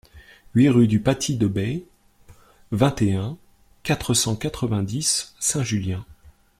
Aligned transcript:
huit 0.55 0.67
rue 0.67 0.87
du 0.87 0.99
Pâtis 0.99 1.37
de 1.37 1.45
Bey, 1.47 1.85
vingt 2.71 2.99
et 3.03 3.13
un, 3.13 3.37
quatre 3.83 4.15
cent 4.15 4.35
quatre-vingt-dix, 4.35 5.35
Saint-Julien 5.39 6.03